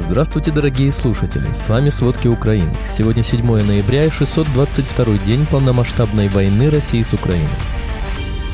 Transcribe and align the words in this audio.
Здравствуйте, 0.00 0.52
дорогие 0.52 0.92
слушатели! 0.92 1.52
С 1.52 1.68
вами 1.68 1.90
«Сводки 1.90 2.28
Украины». 2.28 2.72
Сегодня 2.86 3.24
7 3.24 3.44
ноября 3.44 4.04
и 4.04 4.10
622 4.10 5.18
день 5.26 5.44
полномасштабной 5.50 6.28
войны 6.28 6.70
России 6.70 7.02
с 7.02 7.12
Украиной. 7.12 7.48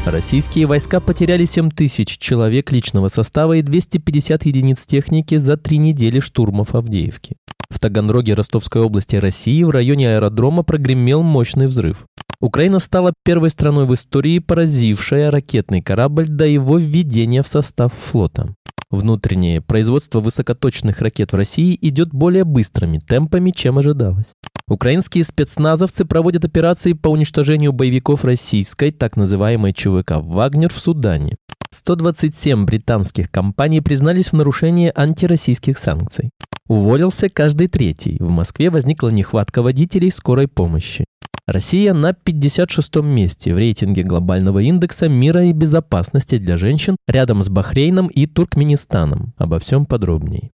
Российские 0.06 0.64
войска 0.64 1.00
потеряли 1.00 1.44
7 1.44 1.68
тысяч 1.68 2.16
человек 2.16 2.72
личного 2.72 3.08
состава 3.08 3.54
и 3.54 3.62
250 3.62 4.46
единиц 4.46 4.86
техники 4.86 5.36
за 5.36 5.58
три 5.58 5.76
недели 5.76 6.18
штурмов 6.18 6.74
Авдеевки. 6.74 7.36
В 7.68 7.78
Таганроге 7.78 8.32
Ростовской 8.32 8.80
области 8.80 9.16
России 9.16 9.62
в 9.64 9.70
районе 9.70 10.14
аэродрома 10.14 10.62
прогремел 10.62 11.22
мощный 11.22 11.66
взрыв. 11.66 12.06
Украина 12.40 12.78
стала 12.78 13.12
первой 13.22 13.50
страной 13.50 13.84
в 13.84 13.92
истории, 13.92 14.38
поразившая 14.38 15.30
ракетный 15.30 15.82
корабль 15.82 16.26
до 16.26 16.46
его 16.46 16.78
введения 16.78 17.42
в 17.42 17.48
состав 17.48 17.92
флота. 17.92 18.54
Внутреннее 18.90 19.60
производство 19.60 20.20
высокоточных 20.20 21.00
ракет 21.00 21.32
в 21.32 21.36
России 21.36 21.76
идет 21.80 22.10
более 22.10 22.44
быстрыми 22.44 22.98
темпами, 22.98 23.50
чем 23.50 23.78
ожидалось. 23.78 24.34
Украинские 24.66 25.24
спецназовцы 25.24 26.04
проводят 26.04 26.44
операции 26.44 26.94
по 26.94 27.08
уничтожению 27.08 27.72
боевиков 27.72 28.24
российской, 28.24 28.92
так 28.92 29.16
называемой 29.16 29.72
ЧВК 29.72 30.12
«Вагнер» 30.22 30.72
в 30.72 30.78
Судане. 30.78 31.36
127 31.70 32.64
британских 32.64 33.30
компаний 33.30 33.80
признались 33.80 34.28
в 34.28 34.34
нарушении 34.34 34.92
антироссийских 34.94 35.76
санкций. 35.76 36.30
Уволился 36.66 37.28
каждый 37.28 37.68
третий. 37.68 38.16
В 38.20 38.30
Москве 38.30 38.70
возникла 38.70 39.08
нехватка 39.08 39.60
водителей 39.60 40.10
скорой 40.10 40.48
помощи. 40.48 41.04
Россия 41.46 41.92
на 41.92 42.12
56-м 42.12 43.06
месте 43.06 43.52
в 43.52 43.58
рейтинге 43.58 44.02
глобального 44.02 44.60
индекса 44.60 45.10
мира 45.10 45.44
и 45.44 45.52
безопасности 45.52 46.38
для 46.38 46.56
женщин 46.56 46.96
рядом 47.06 47.42
с 47.42 47.50
Бахрейном 47.50 48.06
и 48.06 48.26
Туркменистаном. 48.26 49.34
Обо 49.36 49.58
всем 49.58 49.84
подробнее. 49.84 50.52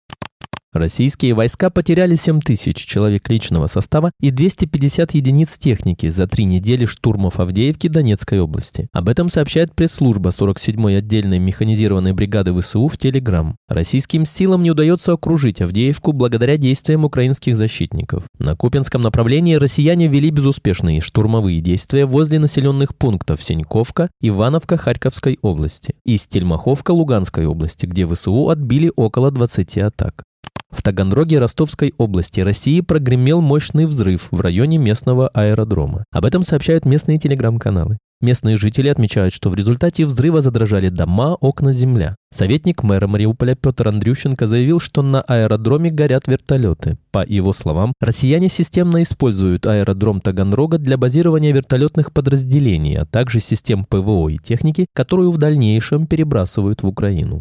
Российские 0.73 1.35
войска 1.35 1.69
потеряли 1.69 2.15
7 2.15 2.41
тысяч 2.43 2.77
человек 2.77 3.29
личного 3.29 3.67
состава 3.67 4.13
и 4.21 4.31
250 4.31 5.15
единиц 5.15 5.59
техники 5.59 6.09
за 6.11 6.29
три 6.29 6.45
недели 6.45 6.85
штурмов 6.85 7.41
Авдеевки 7.41 7.89
Донецкой 7.89 8.39
области. 8.39 8.87
Об 8.93 9.09
этом 9.09 9.29
сообщает 9.31 9.75
пресс-служба 9.75 10.31
47-й 10.31 10.97
отдельной 10.97 11.41
механизированной 11.41 12.13
бригады 12.13 12.55
ВСУ 12.61 12.87
в 12.87 12.97
Телеграм. 12.99 13.57
Российским 13.69 14.25
силам 14.25 14.63
не 14.63 14.71
удается 14.71 15.13
окружить 15.13 15.61
Авдеевку 15.61 16.13
благодаря 16.13 16.57
действиям 16.57 17.05
украинских 17.05 17.57
защитников. 17.57 18.23
На 18.39 18.55
Купинском 18.55 19.03
направлении 19.03 19.57
россияне 19.57 20.07
вели 20.07 20.31
безуспешные 20.31 21.01
штурмовые 21.01 21.61
действия 21.61 22.07
возле 22.07 22.39
населенных 22.39 22.97
пунктов 22.97 23.43
Сеньковка, 23.43 24.09
Ивановка 24.21 24.77
Харьковской 24.77 25.37
области 25.43 25.97
и 26.05 26.17
Стельмаховка 26.17 26.93
Луганской 26.93 27.47
области, 27.47 27.87
где 27.87 28.07
ВСУ 28.07 28.51
отбили 28.51 28.93
около 28.95 29.33
20 29.33 29.79
атак. 29.79 30.23
В 30.71 30.83
Таганроге 30.83 31.39
Ростовской 31.39 31.93
области 31.99 32.41
России 32.41 32.81
прогремел 32.81 33.41
мощный 33.41 33.87
взрыв 33.87 34.29
в 34.31 34.41
районе 34.41 34.79
местного 34.79 35.29
аэродрома. 35.29 36.05
Об 36.13 36.25
этом 36.25 36.43
сообщают 36.43 36.85
местные 36.85 37.19
телеграм-каналы. 37.19 37.99
Местные 38.23 38.59
жители 38.59 38.89
отмечают, 38.89 39.33
что 39.33 39.49
в 39.49 39.55
результате 39.55 40.05
взрыва 40.05 40.43
задрожали 40.43 40.91
дома, 40.91 41.37
окна, 41.41 41.73
земля. 41.73 42.17
Советник 42.33 42.83
мэра 42.83 43.07
Мариуполя 43.07 43.55
Петр 43.55 43.89
Андрющенко 43.89 44.47
заявил, 44.47 44.79
что 44.79 45.03
на 45.03 45.23
аэродроме 45.23 45.91
горят 45.91 46.29
вертолеты. 46.29 46.99
По 47.13 47.25
его 47.27 47.55
словам, 47.55 47.95
россияне 47.99 48.51
системно 48.51 49.03
используют 49.03 49.67
аэродром 49.67 50.21
Таганрога 50.21 50.77
для 50.77 50.99
базирования 50.99 51.55
вертолетных 51.55 52.13
подразделений, 52.13 52.99
а 52.99 53.07
также 53.07 53.41
систем 53.41 53.87
ПВО 53.87 54.29
и 54.29 54.37
техники, 54.37 54.87
которую 54.95 55.31
в 55.31 55.39
дальнейшем 55.39 56.07
перебрасывают 56.07 56.83
в 56.83 56.87
Украину. 56.87 57.41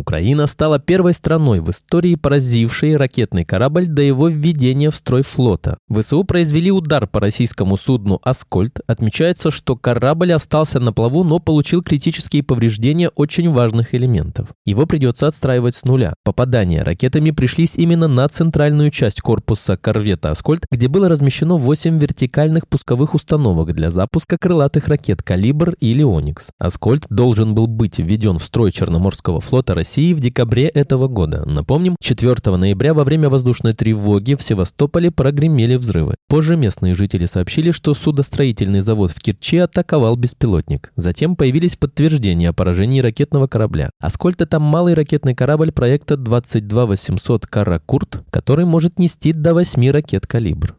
Украина 0.00 0.46
стала 0.46 0.78
первой 0.78 1.12
страной 1.12 1.60
в 1.60 1.68
истории, 1.70 2.14
поразившей 2.14 2.96
ракетный 2.96 3.44
корабль 3.44 3.86
до 3.86 4.00
его 4.00 4.28
введения 4.28 4.90
в 4.90 4.94
строй 4.94 5.22
флота. 5.22 5.76
ВСУ 5.90 6.24
произвели 6.24 6.72
удар 6.72 7.06
по 7.06 7.20
российскому 7.20 7.76
судну 7.76 8.18
«Аскольд». 8.22 8.80
Отмечается, 8.86 9.50
что 9.50 9.76
корабль 9.76 10.32
остался 10.32 10.80
на 10.80 10.94
плаву, 10.94 11.22
но 11.22 11.38
получил 11.38 11.82
критические 11.82 12.42
повреждения 12.42 13.10
очень 13.10 13.50
важных 13.50 13.94
элементов. 13.94 14.48
Его 14.64 14.86
придется 14.86 15.26
отстраивать 15.26 15.74
с 15.74 15.84
нуля. 15.84 16.14
Попадания 16.24 16.82
ракетами 16.82 17.30
пришлись 17.30 17.76
именно 17.76 18.08
на 18.08 18.26
центральную 18.26 18.88
часть 18.88 19.20
корпуса 19.20 19.76
корвета 19.76 20.30
«Аскольд», 20.30 20.64
где 20.72 20.88
было 20.88 21.10
размещено 21.10 21.58
8 21.58 21.98
вертикальных 21.98 22.66
пусковых 22.68 23.14
установок 23.14 23.74
для 23.74 23.90
запуска 23.90 24.38
крылатых 24.40 24.88
ракет 24.88 25.22
«Калибр» 25.22 25.74
или 25.78 26.02
«Оникс». 26.02 26.48
«Аскольд» 26.58 27.04
должен 27.10 27.54
был 27.54 27.66
быть 27.66 27.98
введен 27.98 28.38
в 28.38 28.42
строй 28.42 28.72
Черноморского 28.72 29.42
флота 29.42 29.74
России 29.74 29.89
в 29.98 30.20
декабре 30.20 30.68
этого 30.68 31.08
года. 31.08 31.44
Напомним, 31.46 31.96
4 32.00 32.56
ноября 32.56 32.94
во 32.94 33.04
время 33.04 33.28
воздушной 33.28 33.72
тревоги 33.72 34.34
в 34.34 34.42
Севастополе 34.42 35.10
прогремели 35.10 35.74
взрывы. 35.74 36.14
Позже 36.28 36.56
местные 36.56 36.94
жители 36.94 37.26
сообщили, 37.26 37.72
что 37.72 37.94
судостроительный 37.94 38.80
завод 38.80 39.10
в 39.10 39.20
Керчи 39.20 39.58
атаковал 39.58 40.16
беспилотник. 40.16 40.92
Затем 40.94 41.34
появились 41.34 41.76
подтверждения 41.76 42.50
о 42.50 42.52
поражении 42.52 43.00
ракетного 43.00 43.48
корабля. 43.48 43.90
Аскольд– 44.00 44.40
это 44.42 44.60
малый 44.60 44.94
ракетный 44.94 45.34
корабль 45.34 45.72
проекта 45.72 46.16
22800 46.16 47.46
«Каракурт», 47.46 48.22
который 48.30 48.64
может 48.64 48.98
нести 48.98 49.32
до 49.32 49.54
8 49.54 49.90
ракет 49.90 50.26
«Калибр». 50.26 50.76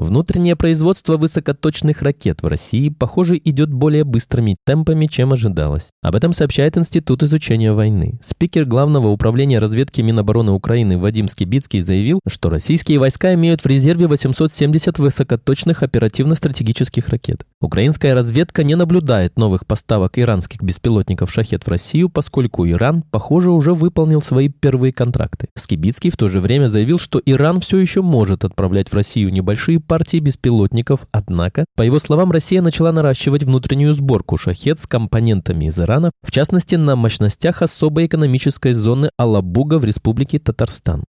Внутреннее 0.00 0.56
производство 0.56 1.18
высокоточных 1.18 2.00
ракет 2.00 2.42
в 2.42 2.46
России, 2.46 2.88
похоже, 2.88 3.38
идет 3.44 3.70
более 3.70 4.04
быстрыми 4.04 4.56
темпами, 4.64 5.04
чем 5.04 5.34
ожидалось. 5.34 5.88
Об 6.00 6.14
этом 6.14 6.32
сообщает 6.32 6.78
Институт 6.78 7.22
изучения 7.22 7.74
войны. 7.74 8.18
Спикер 8.24 8.64
Главного 8.64 9.08
управления 9.08 9.58
разведки 9.58 10.00
Минобороны 10.00 10.52
Украины 10.52 10.96
Вадим 10.96 11.28
Скибицкий 11.28 11.82
заявил, 11.82 12.20
что 12.26 12.48
российские 12.48 12.98
войска 12.98 13.34
имеют 13.34 13.60
в 13.60 13.66
резерве 13.66 14.06
870 14.06 14.98
высокоточных 14.98 15.82
оперативно-стратегических 15.82 17.10
ракет. 17.10 17.44
Украинская 17.60 18.14
разведка 18.14 18.62
не 18.64 18.76
наблюдает 18.76 19.36
новых 19.36 19.66
поставок 19.66 20.18
иранских 20.18 20.62
беспилотников 20.62 21.30
«Шахет» 21.30 21.64
в 21.64 21.68
Россию, 21.68 22.08
поскольку 22.08 22.66
Иран, 22.66 23.02
похоже, 23.02 23.50
уже 23.50 23.74
выполнил 23.74 24.22
свои 24.22 24.48
первые 24.48 24.94
контракты. 24.94 25.48
Скибицкий 25.58 26.08
в 26.08 26.16
то 26.16 26.28
же 26.28 26.40
время 26.40 26.68
заявил, 26.68 26.98
что 26.98 27.20
Иран 27.26 27.60
все 27.60 27.76
еще 27.76 28.00
может 28.00 28.46
отправлять 28.46 28.88
в 28.88 28.94
Россию 28.94 29.30
небольшие 29.30 29.78
партии 29.90 30.20
беспилотников, 30.20 31.08
однако, 31.10 31.64
по 31.74 31.82
его 31.82 31.98
словам, 31.98 32.30
Россия 32.30 32.62
начала 32.62 32.92
наращивать 32.92 33.42
внутреннюю 33.42 33.92
сборку 33.92 34.36
«Шахет» 34.36 34.78
с 34.78 34.86
компонентами 34.86 35.64
из 35.64 35.80
Ирана, 35.80 36.12
в 36.22 36.30
частности, 36.30 36.76
на 36.76 36.94
мощностях 36.94 37.60
особой 37.60 38.06
экономической 38.06 38.72
зоны 38.72 39.10
Алабуга 39.16 39.80
в 39.80 39.84
Республике 39.84 40.38
Татарстан. 40.38 41.02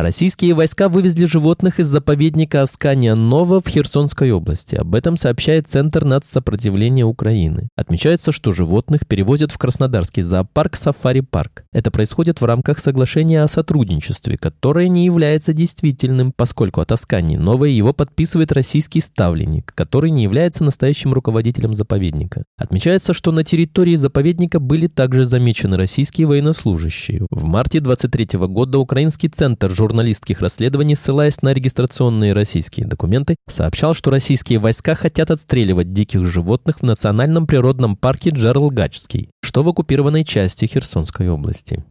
Российские 0.00 0.54
войска 0.54 0.88
вывезли 0.88 1.24
животных 1.24 1.80
из 1.80 1.88
заповедника 1.88 2.62
Аскания 2.62 3.16
Нова 3.16 3.60
в 3.60 3.66
Херсонской 3.66 4.30
области. 4.30 4.76
Об 4.76 4.94
этом 4.94 5.16
сообщает 5.16 5.66
Центр 5.66 6.04
нацсопротивления 6.04 7.04
Украины. 7.04 7.68
Отмечается, 7.76 8.30
что 8.30 8.52
животных 8.52 9.08
перевозят 9.08 9.50
в 9.50 9.58
Краснодарский 9.58 10.22
зоопарк 10.22 10.76
«Сафари-парк». 10.76 11.64
Это 11.72 11.90
происходит 11.90 12.40
в 12.40 12.44
рамках 12.44 12.78
соглашения 12.78 13.42
о 13.42 13.48
сотрудничестве, 13.48 14.38
которое 14.38 14.86
не 14.86 15.04
является 15.04 15.52
действительным, 15.52 16.30
поскольку 16.30 16.80
от 16.80 16.92
Аскании 16.92 17.36
Новой 17.36 17.72
его 17.72 17.92
подписывает 17.92 18.52
российский 18.52 19.00
ставленник, 19.00 19.72
который 19.74 20.12
не 20.12 20.22
является 20.22 20.62
настоящим 20.62 21.12
руководителем 21.12 21.74
заповедника. 21.74 22.44
Отмечается, 22.56 23.12
что 23.12 23.32
на 23.32 23.42
территории 23.42 23.96
заповедника 23.96 24.60
были 24.60 24.86
также 24.86 25.24
замечены 25.24 25.76
российские 25.76 26.28
военнослужащие. 26.28 27.26
В 27.30 27.42
марте 27.42 27.80
23 27.80 28.38
года 28.46 28.78
Украинский 28.78 29.28
центр 29.28 29.72
журналистских 29.88 30.40
расследований, 30.40 30.94
ссылаясь 30.94 31.40
на 31.40 31.54
регистрационные 31.54 32.34
российские 32.34 32.86
документы, 32.86 33.36
сообщал, 33.48 33.94
что 33.94 34.10
российские 34.10 34.58
войска 34.58 34.94
хотят 34.94 35.30
отстреливать 35.30 35.94
диких 35.94 36.26
животных 36.26 36.80
в 36.80 36.82
национальном 36.82 37.46
природном 37.46 37.96
парке 37.96 38.28
Джарлгачский, 38.30 39.30
что 39.42 39.62
в 39.62 39.68
оккупированной 39.68 40.24
части 40.24 40.66
Херсонской 40.66 41.30
области. 41.30 41.84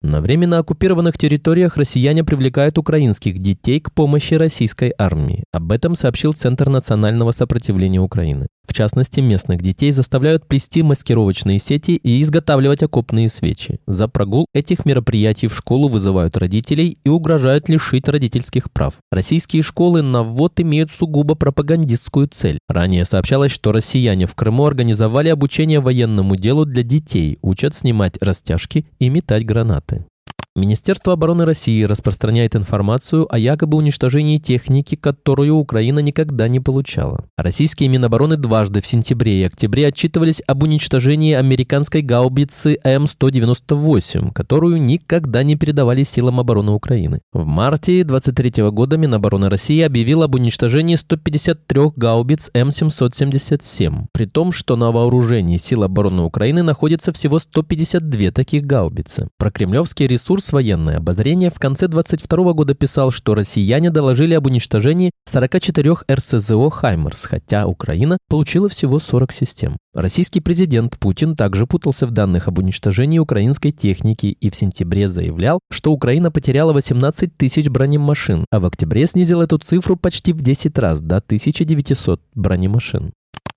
На 0.00 0.20
временно 0.20 0.58
оккупированных 0.58 1.16
территориях 1.16 1.76
россияне 1.76 2.24
привлекают 2.24 2.76
украинских 2.78 3.38
детей 3.38 3.80
к 3.80 3.92
помощи 3.92 4.34
российской 4.34 4.92
армии. 4.98 5.44
Об 5.52 5.70
этом 5.70 5.94
сообщил 5.94 6.32
Центр 6.32 6.70
национального 6.70 7.30
сопротивления 7.30 8.00
Украины. 8.00 8.48
В 8.66 8.74
частности, 8.74 9.20
местных 9.20 9.60
детей 9.60 9.92
заставляют 9.92 10.46
плести 10.46 10.82
маскировочные 10.82 11.58
сети 11.58 11.92
и 11.92 12.22
изготавливать 12.22 12.82
окопные 12.82 13.28
свечи. 13.28 13.80
За 13.86 14.08
прогул 14.08 14.46
этих 14.54 14.86
мероприятий 14.86 15.48
в 15.48 15.54
школу 15.54 15.88
вызывают 15.88 16.36
родителей 16.36 16.98
и 17.04 17.08
угрожают 17.08 17.68
лишить 17.68 18.08
родительских 18.08 18.70
прав. 18.70 18.94
Российские 19.10 19.62
школы 19.62 20.02
на 20.02 20.22
ввод 20.22 20.58
имеют 20.60 20.90
сугубо 20.90 21.34
пропагандистскую 21.34 22.28
цель. 22.28 22.58
Ранее 22.68 23.04
сообщалось, 23.04 23.52
что 23.52 23.72
россияне 23.72 24.26
в 24.26 24.34
Крыму 24.34 24.64
организовали 24.64 25.28
обучение 25.28 25.80
военному 25.80 26.36
делу 26.36 26.64
для 26.64 26.82
детей, 26.82 27.38
учат 27.42 27.74
снимать 27.74 28.16
растяжки 28.20 28.86
и 28.98 29.08
метать 29.08 29.44
гранаты. 29.44 30.06
Министерство 30.54 31.14
обороны 31.14 31.46
России 31.46 31.82
распространяет 31.84 32.54
информацию 32.54 33.26
о 33.32 33.38
якобы 33.38 33.78
уничтожении 33.78 34.36
техники, 34.36 34.96
которую 34.96 35.54
Украина 35.54 36.00
никогда 36.00 36.46
не 36.46 36.60
получала. 36.60 37.24
Российские 37.38 37.88
Минобороны 37.88 38.36
дважды 38.36 38.82
в 38.82 38.86
сентябре 38.86 39.40
и 39.40 39.44
октябре 39.44 39.86
отчитывались 39.86 40.42
об 40.46 40.62
уничтожении 40.62 41.32
американской 41.32 42.02
гаубицы 42.02 42.78
М-198, 42.84 44.30
которую 44.34 44.82
никогда 44.82 45.42
не 45.42 45.56
передавали 45.56 46.02
силам 46.02 46.38
обороны 46.38 46.72
Украины. 46.72 47.20
В 47.32 47.46
марте 47.46 48.04
23 48.04 48.68
года 48.68 48.98
Минобороны 48.98 49.48
России 49.48 49.80
объявил 49.80 50.22
об 50.22 50.34
уничтожении 50.34 50.96
153 50.96 51.92
гаубиц 51.96 52.50
М-777, 52.52 54.04
при 54.12 54.26
том, 54.26 54.52
что 54.52 54.76
на 54.76 54.92
вооружении 54.92 55.56
сил 55.56 55.82
обороны 55.82 56.24
Украины 56.24 56.62
находится 56.62 57.10
всего 57.14 57.38
152 57.38 58.32
таких 58.32 58.66
гаубицы. 58.66 59.28
Про 59.38 59.50
кремлевский 59.50 60.06
ресурс 60.06 60.41
Курс 60.42 60.52
военное 60.52 60.96
обозрение 60.96 61.50
в 61.50 61.60
конце 61.60 61.86
22 61.86 62.52
года 62.52 62.74
писал, 62.74 63.12
что 63.12 63.36
россияне 63.36 63.90
доложили 63.90 64.34
об 64.34 64.46
уничтожении 64.46 65.12
44 65.26 65.98
РСЗО 66.10 66.68
«Хаймерс», 66.68 67.26
хотя 67.26 67.68
Украина 67.68 68.18
получила 68.28 68.68
всего 68.68 68.98
40 68.98 69.30
систем. 69.30 69.76
Российский 69.94 70.40
президент 70.40 70.98
Путин 70.98 71.36
также 71.36 71.68
путался 71.68 72.08
в 72.08 72.10
данных 72.10 72.48
об 72.48 72.58
уничтожении 72.58 73.20
украинской 73.20 73.70
техники 73.70 74.26
и 74.26 74.50
в 74.50 74.56
сентябре 74.56 75.06
заявлял, 75.06 75.60
что 75.70 75.92
Украина 75.92 76.32
потеряла 76.32 76.72
18 76.72 77.36
тысяч 77.36 77.68
бронемашин, 77.68 78.44
а 78.50 78.58
в 78.58 78.66
октябре 78.66 79.06
снизил 79.06 79.42
эту 79.42 79.58
цифру 79.58 79.94
почти 79.94 80.32
в 80.32 80.42
10 80.42 80.76
раз 80.76 81.00
до 81.00 81.18
1900 81.18 82.20
бронемашин. 82.34 83.12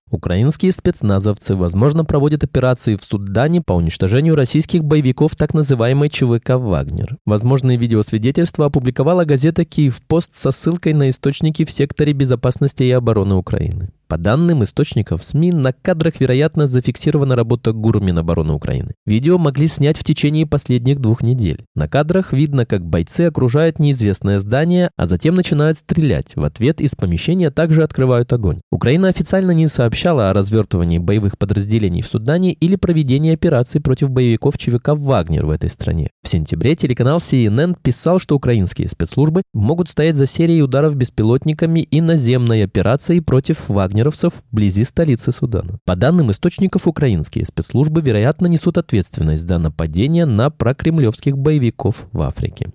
Украинские 0.08 0.70
спецназовцы, 0.70 1.56
возможно, 1.56 2.04
проводят 2.04 2.44
операции 2.44 2.94
в 2.94 3.02
Судане 3.02 3.60
по 3.60 3.72
уничтожению 3.72 4.36
российских 4.36 4.84
боевиков 4.84 5.34
так 5.34 5.52
называемой 5.52 6.10
ЧВК 6.10 6.50
«Вагнер». 6.50 7.16
Возможные 7.26 7.76
видеосвидетельства 7.76 8.66
опубликовала 8.66 9.24
газета 9.24 9.64
«Киев-Пост» 9.64 10.36
со 10.36 10.52
ссылкой 10.52 10.92
на 10.92 11.10
источники 11.10 11.64
в 11.64 11.72
секторе 11.72 12.12
безопасности 12.12 12.84
и 12.84 12.90
обороны 12.92 13.34
Украины. 13.34 13.90
По 14.08 14.18
данным 14.18 14.62
источников 14.62 15.24
СМИ, 15.24 15.50
на 15.50 15.72
кадрах, 15.72 16.20
вероятно, 16.20 16.68
зафиксирована 16.68 17.34
работа 17.34 17.72
ГУР 17.72 18.00
Минобороны 18.00 18.52
Украины. 18.52 18.94
Видео 19.04 19.36
могли 19.36 19.66
снять 19.66 19.98
в 19.98 20.04
течение 20.04 20.46
последних 20.46 21.00
двух 21.00 21.22
недель. 21.22 21.64
На 21.74 21.88
кадрах 21.88 22.32
видно, 22.32 22.66
как 22.66 22.86
бойцы 22.86 23.22
окружают 23.22 23.80
неизвестное 23.80 24.38
здание, 24.38 24.90
а 24.96 25.06
затем 25.06 25.34
начинают 25.34 25.78
стрелять. 25.78 26.36
В 26.36 26.44
ответ 26.44 26.80
из 26.80 26.94
помещения 26.94 27.50
также 27.50 27.82
открывают 27.82 28.32
огонь. 28.32 28.60
Украина 28.70 29.08
официально 29.08 29.50
не 29.50 29.66
сообщала 29.66 30.30
о 30.30 30.32
развертывании 30.32 30.98
боевых 30.98 31.36
подразделений 31.36 32.02
в 32.02 32.06
Судане 32.06 32.52
или 32.52 32.76
проведении 32.76 33.34
операций 33.34 33.80
против 33.80 34.10
боевиков 34.10 34.56
ЧВК 34.56 34.90
«Вагнер» 34.90 35.46
в 35.46 35.50
этой 35.50 35.68
стране. 35.68 36.10
В 36.22 36.28
сентябре 36.28 36.76
телеканал 36.76 37.18
CNN 37.18 37.76
писал, 37.82 38.20
что 38.20 38.36
украинские 38.36 38.88
спецслужбы 38.88 39.42
могут 39.52 39.88
стоять 39.88 40.14
за 40.14 40.26
серией 40.26 40.62
ударов 40.62 40.94
беспилотниками 40.94 41.80
и 41.80 42.00
наземной 42.00 42.62
операцией 42.62 43.20
против 43.20 43.68
«Вагнер» 43.68 43.95
вагнеровцев 43.96 44.42
вблизи 44.52 44.84
столицы 44.84 45.32
Судана. 45.32 45.78
По 45.84 45.96
данным 45.96 46.30
источников, 46.30 46.86
украинские 46.86 47.46
спецслужбы, 47.46 48.02
вероятно, 48.02 48.46
несут 48.46 48.76
ответственность 48.76 49.48
за 49.48 49.58
нападение 49.58 50.26
на 50.26 50.50
прокремлевских 50.50 51.38
боевиков 51.38 52.06
в 52.12 52.20
Африке. 52.20 52.72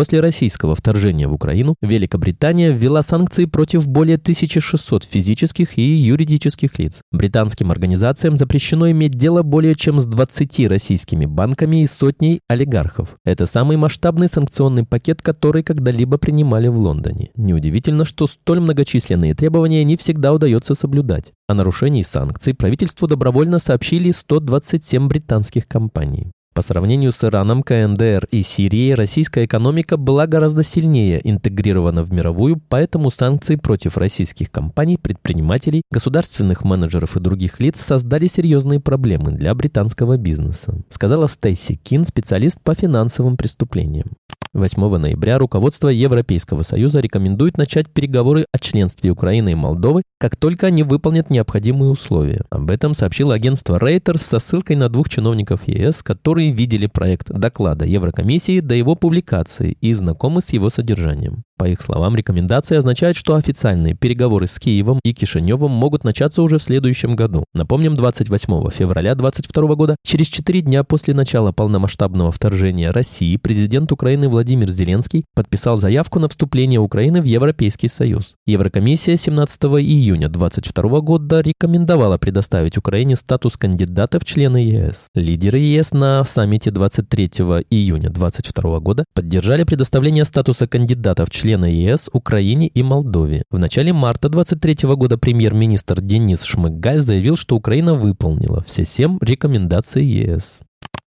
После 0.00 0.20
российского 0.20 0.74
вторжения 0.74 1.28
в 1.28 1.34
Украину 1.34 1.74
Великобритания 1.82 2.72
ввела 2.72 3.02
санкции 3.02 3.44
против 3.44 3.86
более 3.86 4.16
1600 4.16 5.04
физических 5.04 5.76
и 5.76 5.82
юридических 5.82 6.78
лиц. 6.78 7.02
Британским 7.12 7.70
организациям 7.70 8.38
запрещено 8.38 8.90
иметь 8.92 9.10
дело 9.10 9.42
более 9.42 9.74
чем 9.74 10.00
с 10.00 10.06
20 10.06 10.68
российскими 10.68 11.26
банками 11.26 11.82
и 11.82 11.86
сотней 11.86 12.40
олигархов. 12.48 13.14
Это 13.26 13.44
самый 13.44 13.76
масштабный 13.76 14.28
санкционный 14.28 14.86
пакет, 14.86 15.20
который 15.20 15.62
когда-либо 15.62 16.16
принимали 16.16 16.68
в 16.68 16.78
Лондоне. 16.78 17.28
Неудивительно, 17.36 18.06
что 18.06 18.26
столь 18.26 18.60
многочисленные 18.60 19.34
требования 19.34 19.84
не 19.84 19.98
всегда 19.98 20.32
удается 20.32 20.74
соблюдать. 20.74 21.32
О 21.46 21.52
нарушении 21.52 22.00
санкций 22.00 22.54
правительству 22.54 23.06
добровольно 23.06 23.58
сообщили 23.58 24.12
127 24.12 25.08
британских 25.08 25.68
компаний. 25.68 26.32
По 26.52 26.62
сравнению 26.62 27.12
с 27.12 27.22
Ираном, 27.22 27.62
КНДР 27.62 28.26
и 28.32 28.42
Сирией, 28.42 28.94
российская 28.94 29.44
экономика 29.44 29.96
была 29.96 30.26
гораздо 30.26 30.64
сильнее 30.64 31.20
интегрирована 31.22 32.02
в 32.02 32.12
мировую, 32.12 32.60
поэтому 32.68 33.12
санкции 33.12 33.54
против 33.54 33.96
российских 33.96 34.50
компаний, 34.50 34.96
предпринимателей, 34.96 35.82
государственных 35.92 36.64
менеджеров 36.64 37.16
и 37.16 37.20
других 37.20 37.60
лиц 37.60 37.80
создали 37.80 38.26
серьезные 38.26 38.80
проблемы 38.80 39.30
для 39.30 39.54
британского 39.54 40.16
бизнеса, 40.16 40.74
сказала 40.88 41.28
Стейси 41.28 41.76
Кин, 41.76 42.04
специалист 42.04 42.60
по 42.60 42.74
финансовым 42.74 43.36
преступлениям. 43.36 44.16
8 44.52 44.96
ноября 44.96 45.38
руководство 45.38 45.88
Европейского 45.88 46.62
Союза 46.62 46.98
рекомендует 46.98 47.56
начать 47.56 47.88
переговоры 47.88 48.46
о 48.52 48.58
членстве 48.58 49.10
Украины 49.10 49.52
и 49.52 49.54
Молдовы, 49.54 50.02
как 50.18 50.34
только 50.34 50.66
они 50.66 50.82
выполнят 50.82 51.30
необходимые 51.30 51.92
условия. 51.92 52.42
Об 52.50 52.68
этом 52.72 52.94
сообщило 52.94 53.32
агентство 53.32 53.78
Reuters 53.78 54.18
со 54.18 54.40
ссылкой 54.40 54.74
на 54.74 54.88
двух 54.88 55.08
чиновников 55.08 55.68
ЕС, 55.68 56.02
которые 56.02 56.50
видели 56.50 56.86
проект 56.86 57.30
доклада 57.30 57.84
Еврокомиссии 57.84 58.58
до 58.58 58.74
его 58.74 58.96
публикации 58.96 59.76
и 59.80 59.92
знакомы 59.92 60.40
с 60.40 60.52
его 60.52 60.68
содержанием. 60.68 61.44
По 61.60 61.68
их 61.68 61.82
словам, 61.82 62.16
рекомендация 62.16 62.78
означает, 62.78 63.16
что 63.16 63.34
официальные 63.34 63.92
переговоры 63.92 64.46
с 64.46 64.58
Киевом 64.58 64.98
и 65.04 65.12
Кишиневым 65.12 65.70
могут 65.70 66.04
начаться 66.04 66.40
уже 66.40 66.56
в 66.56 66.62
следующем 66.62 67.14
году. 67.14 67.44
Напомним, 67.52 67.96
28 67.96 68.70
февраля 68.70 69.14
2022 69.14 69.74
года, 69.74 69.96
через 70.02 70.28
4 70.28 70.62
дня 70.62 70.84
после 70.84 71.12
начала 71.12 71.52
полномасштабного 71.52 72.32
вторжения 72.32 72.92
России, 72.92 73.36
президент 73.36 73.92
Украины 73.92 74.30
Владимир 74.30 74.70
Зеленский 74.70 75.26
подписал 75.34 75.76
заявку 75.76 76.18
на 76.18 76.30
вступление 76.30 76.80
Украины 76.80 77.20
в 77.20 77.26
Европейский 77.26 77.88
Союз. 77.88 78.36
Еврокомиссия 78.46 79.18
17 79.18 79.62
июня 79.64 80.30
2022 80.30 81.00
года 81.02 81.42
рекомендовала 81.42 82.16
предоставить 82.16 82.78
Украине 82.78 83.16
статус 83.16 83.58
кандидата 83.58 84.18
в 84.18 84.24
члены 84.24 84.64
ЕС. 84.64 85.08
Лидеры 85.14 85.58
ЕС 85.58 85.92
на 85.92 86.24
саммите 86.24 86.70
23 86.70 87.26
июня 87.68 88.08
2022 88.08 88.80
года 88.80 89.04
поддержали 89.12 89.64
предоставление 89.64 90.24
статуса 90.24 90.66
кандидата 90.66 91.26
в 91.26 91.30
члены 91.30 91.49
члена 91.50 91.64
ЕС 91.64 92.08
Украине 92.12 92.68
и 92.68 92.82
Молдове. 92.84 93.42
В 93.50 93.58
начале 93.58 93.92
марта 93.92 94.28
23 94.28 94.88
года 94.94 95.18
премьер-министр 95.18 96.00
Денис 96.00 96.44
Шмыгаль 96.44 97.00
заявил, 97.00 97.36
что 97.36 97.56
Украина 97.56 97.94
выполнила 97.94 98.62
все 98.62 98.84
семь 98.84 99.18
рекомендаций 99.20 100.04
ЕС. 100.04 100.60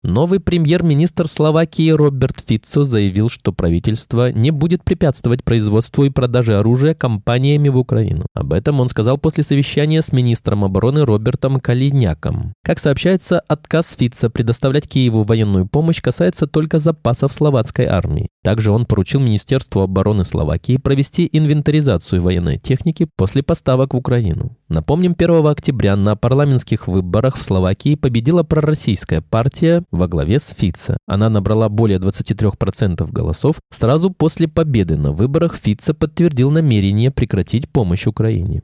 Новый 0.02 0.40
премьер-министр 0.40 1.28
Словакии 1.28 1.90
Роберт 1.90 2.40
Фицо 2.40 2.84
заявил, 2.84 3.28
что 3.28 3.52
правительство 3.52 4.32
не 4.32 4.50
будет 4.50 4.82
препятствовать 4.82 5.44
производству 5.44 6.04
и 6.04 6.10
продаже 6.10 6.56
оружия 6.56 6.94
компаниями 6.94 7.68
в 7.68 7.76
Украину. 7.76 8.24
Об 8.32 8.54
этом 8.54 8.80
он 8.80 8.88
сказал 8.88 9.18
после 9.18 9.44
совещания 9.44 10.00
с 10.00 10.10
министром 10.10 10.64
обороны 10.64 11.04
Робертом 11.04 11.60
Калиняком. 11.60 12.54
Как 12.64 12.78
сообщается, 12.78 13.40
отказ 13.40 13.94
Фица 13.94 14.30
предоставлять 14.30 14.88
Киеву 14.88 15.22
военную 15.22 15.66
помощь 15.66 16.00
касается 16.00 16.46
только 16.46 16.78
запасов 16.78 17.34
словацкой 17.34 17.84
армии. 17.84 18.28
Также 18.42 18.70
он 18.70 18.86
поручил 18.86 19.20
Министерству 19.20 19.82
обороны 19.82 20.24
Словакии 20.24 20.78
провести 20.78 21.28
инвентаризацию 21.30 22.22
военной 22.22 22.56
техники 22.56 23.06
после 23.16 23.42
поставок 23.42 23.92
в 23.92 23.98
Украину. 23.98 24.56
Напомним, 24.70 25.14
1 25.18 25.46
октября 25.46 25.94
на 25.96 26.16
парламентских 26.16 26.88
выборах 26.88 27.36
в 27.36 27.42
Словакии 27.42 27.96
победила 27.96 28.44
пророссийская 28.44 29.20
партия 29.20 29.84
во 29.90 30.08
главе 30.08 30.38
с 30.38 30.54
Фице. 30.54 30.96
Она 31.06 31.28
набрала 31.28 31.68
более 31.68 31.98
23% 31.98 33.10
голосов. 33.10 33.56
Сразу 33.70 34.10
после 34.10 34.48
победы 34.48 34.96
на 34.96 35.12
выборах 35.12 35.56
Фице 35.56 35.94
подтвердил 35.94 36.50
намерение 36.50 37.10
прекратить 37.10 37.68
помощь 37.70 38.06
Украине. 38.06 38.62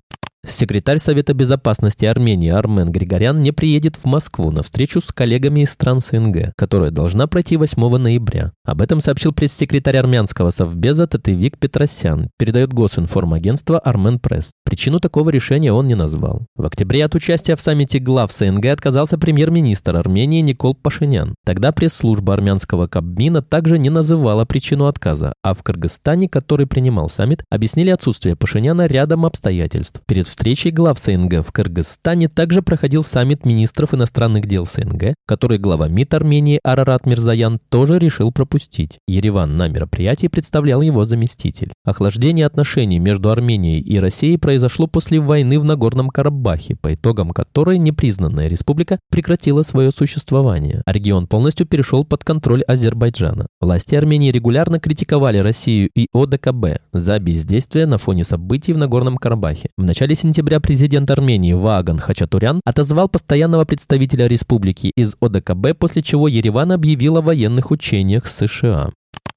Секретарь 0.48 0.98
Совета 0.98 1.34
Безопасности 1.34 2.04
Армении 2.04 2.50
Армен 2.50 2.90
Григорян 2.92 3.42
не 3.42 3.50
приедет 3.50 3.96
в 3.96 4.04
Москву 4.04 4.52
на 4.52 4.62
встречу 4.62 5.00
с 5.00 5.06
коллегами 5.06 5.60
из 5.60 5.70
стран 5.70 6.00
СНГ, 6.00 6.52
которая 6.56 6.92
должна 6.92 7.26
пройти 7.26 7.56
8 7.56 7.96
ноября. 7.96 8.52
Об 8.64 8.80
этом 8.80 9.00
сообщил 9.00 9.32
пресс-секретарь 9.32 9.96
армянского 9.96 10.50
совбеза 10.50 11.08
Татевик 11.08 11.58
Петросян, 11.58 12.30
передает 12.38 12.72
госинформагентство 12.72 13.80
Армен 13.80 14.20
Пресс. 14.20 14.52
Причину 14.64 15.00
такого 15.00 15.30
решения 15.30 15.72
он 15.72 15.88
не 15.88 15.96
назвал. 15.96 16.46
В 16.54 16.64
октябре 16.64 17.04
от 17.04 17.16
участия 17.16 17.56
в 17.56 17.60
саммите 17.60 17.98
глав 17.98 18.32
СНГ 18.32 18.66
отказался 18.66 19.18
премьер-министр 19.18 19.96
Армении 19.96 20.42
Никол 20.42 20.74
Пашинян. 20.74 21.34
Тогда 21.44 21.72
пресс-служба 21.72 22.34
армянского 22.34 22.86
Кабмина 22.86 23.42
также 23.42 23.78
не 23.78 23.90
называла 23.90 24.44
причину 24.44 24.86
отказа, 24.86 25.32
а 25.42 25.54
в 25.54 25.64
Кыргызстане, 25.64 26.28
который 26.28 26.66
принимал 26.66 27.08
саммит, 27.08 27.42
объяснили 27.50 27.90
отсутствие 27.90 28.36
Пашиняна 28.36 28.86
рядом 28.86 29.26
обстоятельств. 29.26 30.00
Перед 30.06 30.35
встречей 30.36 30.70
глав 30.70 30.98
СНГ 30.98 31.42
в 31.42 31.50
Кыргызстане 31.50 32.28
также 32.28 32.60
проходил 32.60 33.02
саммит 33.02 33.46
министров 33.46 33.94
иностранных 33.94 34.46
дел 34.46 34.66
СНГ, 34.66 35.14
который 35.26 35.56
глава 35.56 35.88
МИД 35.88 36.12
Армении 36.12 36.60
Арарат 36.62 37.06
Мирзаян 37.06 37.58
тоже 37.70 37.98
решил 37.98 38.30
пропустить. 38.32 38.98
Ереван 39.08 39.56
на 39.56 39.68
мероприятии 39.68 40.26
представлял 40.26 40.82
его 40.82 41.04
заместитель. 41.04 41.72
Охлаждение 41.86 42.44
отношений 42.44 42.98
между 42.98 43.30
Арменией 43.30 43.80
и 43.80 43.98
Россией 43.98 44.36
произошло 44.36 44.86
после 44.86 45.20
войны 45.20 45.58
в 45.58 45.64
Нагорном 45.64 46.10
Карабахе, 46.10 46.76
по 46.76 46.92
итогам 46.92 47.30
которой 47.30 47.78
непризнанная 47.78 48.48
республика 48.48 48.98
прекратила 49.10 49.62
свое 49.62 49.90
существование, 49.90 50.82
а 50.84 50.92
регион 50.92 51.28
полностью 51.28 51.66
перешел 51.66 52.04
под 52.04 52.24
контроль 52.24 52.62
Азербайджана. 52.64 53.46
Власти 53.62 53.94
Армении 53.94 54.30
регулярно 54.30 54.80
критиковали 54.80 55.38
Россию 55.38 55.88
и 55.96 56.08
ОДКБ 56.12 56.82
за 56.92 57.18
бездействие 57.18 57.86
на 57.86 57.96
фоне 57.96 58.24
событий 58.24 58.74
в 58.74 58.78
Нагорном 58.78 59.16
Карабахе. 59.16 59.70
В 59.78 59.84
начале 59.84 60.14
сентября 60.26 60.58
президент 60.58 61.08
Армении 61.08 61.52
Ваган 61.52 61.98
Хачатурян 61.98 62.60
отозвал 62.64 63.08
постоянного 63.08 63.64
представителя 63.64 64.26
республики 64.26 64.90
из 64.96 65.14
ОДКБ, 65.20 65.78
после 65.78 66.02
чего 66.02 66.26
Ереван 66.26 66.72
объявил 66.72 67.18
о 67.18 67.22
военных 67.22 67.70
учениях 67.70 68.26
с 68.26 68.44
США. 68.44 68.90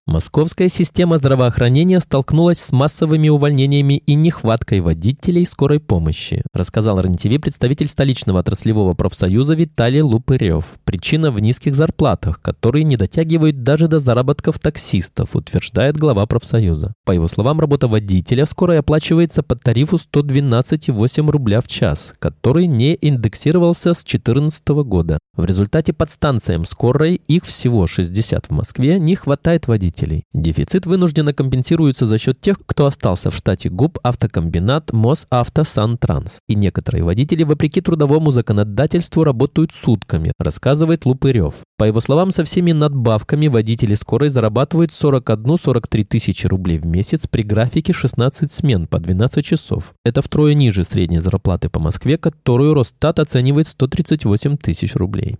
Московская 0.09 0.69
система 0.69 1.19
здравоохранения 1.19 1.99
столкнулась 1.99 2.57
с 2.57 2.71
массовыми 2.71 3.29
увольнениями 3.29 4.01
и 4.07 4.15
нехваткой 4.15 4.79
водителей 4.79 5.45
скорой 5.45 5.79
помощи, 5.79 6.41
рассказал 6.51 6.99
РНТВ 6.99 7.39
представитель 7.39 7.87
столичного 7.87 8.39
отраслевого 8.39 8.95
профсоюза 8.95 9.53
Виталий 9.53 10.01
Лупырев. 10.01 10.65
Причина 10.83 11.29
в 11.29 11.39
низких 11.39 11.75
зарплатах, 11.75 12.41
которые 12.41 12.85
не 12.85 12.97
дотягивают 12.97 13.61
даже 13.61 13.87
до 13.87 13.99
заработков 13.99 14.57
таксистов, 14.57 15.35
утверждает 15.35 15.95
глава 15.95 16.25
профсоюза. 16.25 16.95
По 17.05 17.11
его 17.11 17.27
словам, 17.27 17.59
работа 17.59 17.87
водителя 17.87 18.47
скорой 18.47 18.79
оплачивается 18.79 19.43
по 19.43 19.55
тарифу 19.55 19.97
112,8 19.97 21.29
рубля 21.29 21.61
в 21.61 21.67
час, 21.67 22.13
который 22.17 22.65
не 22.65 22.97
индексировался 22.99 23.93
с 23.93 24.03
2014 24.03 24.69
года. 24.69 25.19
В 25.35 25.45
результате 25.45 25.93
подстанциям 25.93 26.65
скорой, 26.65 27.21
их 27.27 27.45
всего 27.45 27.85
60 27.85 28.47
в 28.47 28.51
Москве, 28.51 28.99
не 28.99 29.15
хватает 29.15 29.67
водителей 29.67 29.98
потребителей. 29.99 30.23
Дефицит 30.33 30.85
вынужденно 30.85 31.33
компенсируется 31.33 32.05
за 32.05 32.17
счет 32.17 32.39
тех, 32.41 32.57
кто 32.65 32.85
остался 32.85 33.31
в 33.31 33.35
штате 33.35 33.69
ГУП 33.69 33.99
Автокомбинат 34.03 34.91
Мосавтосантранс. 34.93 36.39
И 36.47 36.55
некоторые 36.55 37.03
водители, 37.03 37.43
вопреки 37.43 37.81
трудовому 37.81 38.31
законодательству, 38.31 39.23
работают 39.23 39.71
сутками, 39.73 40.31
рассказывает 40.39 41.05
Лупырев. 41.05 41.55
По 41.77 41.85
его 41.85 42.01
словам, 42.01 42.31
со 42.31 42.43
всеми 42.43 42.73
надбавками 42.73 43.47
водители 43.47 43.95
скорой 43.95 44.29
зарабатывают 44.29 44.91
41-43 44.91 46.03
тысячи 46.03 46.45
рублей 46.45 46.77
в 46.77 46.85
месяц 46.85 47.27
при 47.27 47.43
графике 47.43 47.93
16 47.93 48.51
смен 48.51 48.87
по 48.87 48.99
12 48.99 49.45
часов. 49.45 49.93
Это 50.03 50.21
втрое 50.21 50.53
ниже 50.53 50.83
средней 50.83 51.19
зарплаты 51.19 51.69
по 51.69 51.79
Москве, 51.79 52.17
которую 52.17 52.73
Росстат 52.73 53.19
оценивает 53.19 53.67
138 53.67 54.57
тысяч 54.57 54.95
рублей. 54.95 55.37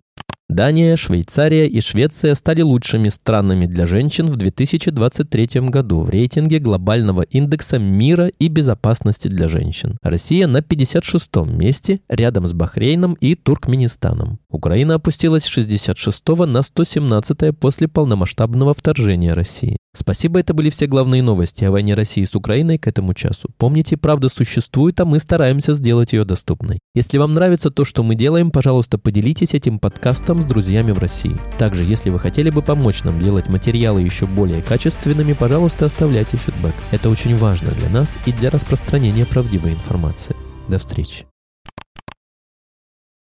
Дания, 0.49 0.95
Швейцария 0.95 1.67
и 1.67 1.79
Швеция 1.79 2.33
стали 2.33 2.63
лучшими 2.63 3.09
странами 3.09 3.67
для 3.67 3.85
женщин 3.85 4.31
в 4.31 4.35
2023 4.35 5.69
году 5.69 6.01
в 6.01 6.09
рейтинге 6.09 6.57
глобального 6.57 7.21
индекса 7.21 7.77
мира 7.77 8.31
и 8.39 8.47
безопасности 8.47 9.27
для 9.27 9.47
женщин. 9.47 9.99
Россия 10.01 10.47
на 10.47 10.57
56-м 10.57 11.55
месте, 11.55 12.01
рядом 12.09 12.47
с 12.47 12.53
Бахрейном 12.53 13.13
и 13.13 13.35
Туркменистаном. 13.35 14.39
Украина 14.49 14.95
опустилась 14.95 15.43
с 15.43 15.49
66 15.49 16.27
на 16.47 16.63
117 16.63 17.55
после 17.55 17.87
полномасштабного 17.87 18.73
вторжения 18.73 19.33
России. 19.33 19.77
Спасибо, 19.95 20.39
это 20.39 20.53
были 20.53 20.69
все 20.69 20.87
главные 20.87 21.21
новости 21.21 21.63
о 21.63 21.71
войне 21.71 21.93
России 21.93 22.23
с 22.23 22.35
Украиной 22.35 22.77
к 22.77 22.87
этому 22.87 23.13
часу. 23.13 23.49
Помните, 23.57 23.97
правда 23.97 24.29
существует, 24.29 24.99
а 24.99 25.05
мы 25.05 25.19
стараемся 25.19 25.73
сделать 25.73 26.13
ее 26.13 26.25
доступной. 26.25 26.79
Если 26.95 27.17
вам 27.17 27.33
нравится 27.33 27.69
то, 27.69 27.85
что 27.85 28.03
мы 28.03 28.15
делаем, 28.15 28.51
пожалуйста, 28.51 28.97
поделитесь 28.97 29.53
этим 29.53 29.79
подкастом 29.79 30.38
с 30.41 30.45
друзьями 30.45 30.91
в 30.91 30.99
России. 30.99 31.37
Также, 31.57 31.83
если 31.83 32.09
вы 32.09 32.19
хотели 32.19 32.49
бы 32.49 32.61
помочь 32.61 33.03
нам 33.03 33.19
делать 33.19 33.47
материалы 33.49 34.01
еще 34.01 34.25
более 34.25 34.61
качественными, 34.61 35.33
пожалуйста, 35.33 35.85
оставляйте 35.85 36.37
фидбэк. 36.37 36.75
Это 36.91 37.09
очень 37.09 37.35
важно 37.37 37.71
для 37.71 37.89
нас 37.89 38.17
и 38.25 38.31
для 38.31 38.49
распространения 38.49 39.25
правдивой 39.25 39.71
информации. 39.71 40.35
До 40.67 40.77
встречи. 40.77 41.28